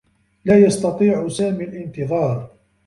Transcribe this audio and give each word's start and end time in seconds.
لا 0.45 0.57
يستطيع 0.59 1.27
سامي 1.27 1.63
الانتظار. 1.63 2.49